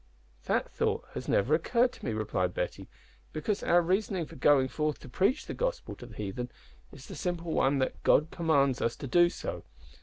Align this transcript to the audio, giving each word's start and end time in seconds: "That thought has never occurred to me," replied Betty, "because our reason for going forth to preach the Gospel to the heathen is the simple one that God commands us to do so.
"That 0.45 0.67
thought 0.67 1.03
has 1.13 1.27
never 1.27 1.53
occurred 1.53 1.91
to 1.91 2.03
me," 2.03 2.13
replied 2.13 2.55
Betty, 2.55 2.89
"because 3.33 3.61
our 3.61 3.83
reason 3.83 4.25
for 4.25 4.35
going 4.35 4.67
forth 4.67 4.97
to 5.01 5.07
preach 5.07 5.45
the 5.45 5.53
Gospel 5.53 5.95
to 5.97 6.07
the 6.07 6.15
heathen 6.15 6.49
is 6.91 7.05
the 7.05 7.13
simple 7.13 7.51
one 7.51 7.77
that 7.77 8.01
God 8.01 8.31
commands 8.31 8.81
us 8.81 8.95
to 8.95 9.05
do 9.05 9.29
so. 9.29 9.63